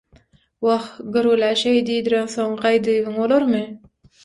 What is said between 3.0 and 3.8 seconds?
bolarmy?